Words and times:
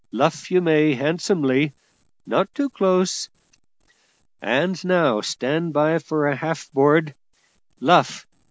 luff 0.11 0.49
you 0.49 0.59
may, 0.61 0.95
handsomely; 0.95 1.73
not 2.25 2.51
too 2.55 2.71
close! 2.71 3.29
And 4.41 4.83
now 4.83 5.21
stand 5.21 5.73
by 5.73 5.99
for 5.99 6.25
a 6.27 6.35
half 6.35 6.71
board! 6.73 7.13
Luff! 7.79 8.25